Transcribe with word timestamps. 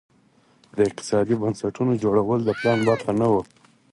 د 0.77 0.79
اقتصادي 0.87 1.35
بنسټونو 1.41 1.91
جوړول 2.03 2.39
د 2.43 2.49
پلان 2.59 2.79
برخه 2.89 3.11
نه 3.21 3.27
وه. 3.31 3.41